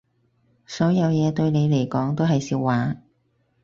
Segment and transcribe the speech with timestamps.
[0.65, 2.95] 所有嘢對你嚟講都係笑話